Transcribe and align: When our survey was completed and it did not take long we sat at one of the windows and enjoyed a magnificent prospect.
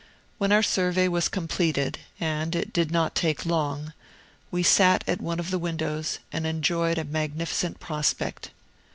When 0.39 0.51
our 0.51 0.63
survey 0.63 1.07
was 1.07 1.29
completed 1.29 1.99
and 2.19 2.55
it 2.55 2.73
did 2.73 2.89
not 2.89 3.13
take 3.13 3.45
long 3.45 3.93
we 4.49 4.63
sat 4.63 5.03
at 5.05 5.21
one 5.21 5.39
of 5.39 5.51
the 5.51 5.59
windows 5.59 6.17
and 6.33 6.47
enjoyed 6.47 6.97
a 6.97 7.03
magnificent 7.03 7.79
prospect. 7.79 8.49